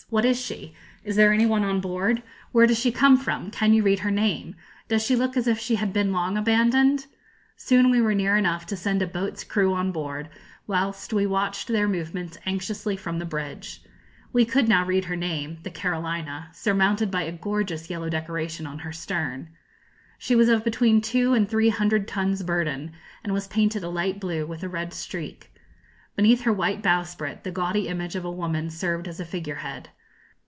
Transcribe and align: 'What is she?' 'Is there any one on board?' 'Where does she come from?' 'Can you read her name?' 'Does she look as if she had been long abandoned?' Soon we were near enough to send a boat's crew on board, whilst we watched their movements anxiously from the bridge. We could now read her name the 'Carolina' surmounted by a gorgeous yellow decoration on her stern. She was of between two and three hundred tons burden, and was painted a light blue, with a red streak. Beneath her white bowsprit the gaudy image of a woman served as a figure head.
'What 0.09 0.25
is 0.25 0.37
she?' 0.37 0.73
'Is 1.05 1.15
there 1.15 1.31
any 1.31 1.45
one 1.45 1.63
on 1.63 1.79
board?' 1.79 2.21
'Where 2.51 2.67
does 2.67 2.77
she 2.77 2.91
come 2.91 3.15
from?' 3.15 3.49
'Can 3.49 3.73
you 3.73 3.81
read 3.81 3.99
her 3.99 4.11
name?' 4.11 4.55
'Does 4.89 5.03
she 5.05 5.15
look 5.15 5.37
as 5.37 5.47
if 5.47 5.57
she 5.57 5.75
had 5.75 5.93
been 5.93 6.11
long 6.11 6.35
abandoned?' 6.37 7.05
Soon 7.55 7.89
we 7.89 8.01
were 8.01 8.13
near 8.13 8.35
enough 8.35 8.65
to 8.65 8.75
send 8.75 9.01
a 9.01 9.07
boat's 9.07 9.45
crew 9.45 9.73
on 9.73 9.93
board, 9.93 10.27
whilst 10.67 11.13
we 11.13 11.25
watched 11.25 11.69
their 11.69 11.87
movements 11.87 12.37
anxiously 12.45 12.97
from 12.97 13.19
the 13.19 13.25
bridge. 13.25 13.83
We 14.33 14.43
could 14.43 14.67
now 14.67 14.83
read 14.85 15.05
her 15.05 15.15
name 15.15 15.59
the 15.63 15.71
'Carolina' 15.71 16.49
surmounted 16.51 17.09
by 17.09 17.21
a 17.23 17.31
gorgeous 17.31 17.89
yellow 17.89 18.09
decoration 18.09 18.67
on 18.67 18.79
her 18.79 18.91
stern. 18.91 19.47
She 20.17 20.35
was 20.35 20.49
of 20.49 20.65
between 20.65 20.99
two 20.99 21.33
and 21.33 21.47
three 21.47 21.69
hundred 21.69 22.05
tons 22.05 22.43
burden, 22.43 22.91
and 23.23 23.31
was 23.31 23.47
painted 23.47 23.81
a 23.81 23.87
light 23.89 24.19
blue, 24.19 24.45
with 24.45 24.61
a 24.61 24.67
red 24.67 24.91
streak. 24.93 25.53
Beneath 26.17 26.41
her 26.41 26.51
white 26.51 26.83
bowsprit 26.83 27.45
the 27.45 27.51
gaudy 27.53 27.87
image 27.87 28.17
of 28.17 28.25
a 28.25 28.29
woman 28.31 28.69
served 28.69 29.07
as 29.07 29.21
a 29.21 29.23
figure 29.23 29.55
head. 29.63 29.87